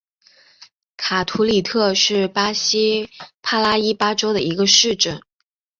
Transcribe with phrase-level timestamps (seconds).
[0.97, 3.07] 卡图里特是巴西
[3.43, 5.21] 帕拉伊巴州的一个市镇。